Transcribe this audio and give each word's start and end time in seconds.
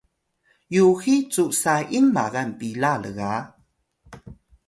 yuxiy 0.75 1.21
cu 1.33 1.43
saying 1.61 2.07
magal 2.15 2.49
pila 2.59 2.91
lga 3.03 3.31